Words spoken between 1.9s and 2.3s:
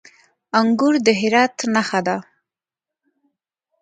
ده.